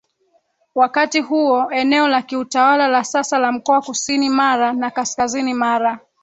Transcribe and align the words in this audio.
wakati 0.75 1.19
huo 1.21 1.71
eneo 1.71 2.07
la 2.07 2.21
kiutawala 2.21 2.87
la 2.87 3.03
sasa 3.03 3.37
la 3.39 3.51
mkoa 3.51 3.81
kusini 3.81 4.29
Mara 4.29 4.73
na 4.73 4.91
kaskazini 4.91 5.53
Mara 5.53 5.99